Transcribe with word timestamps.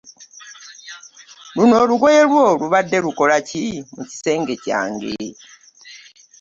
Luno 1.55 1.75
olugoye 1.83 2.21
lwo 2.27 2.43
lubade 2.59 2.97
lukola 3.05 3.37
ki 3.47 3.63
mu 3.95 4.03
kisenge 4.09 4.53
kyange? 4.63 5.13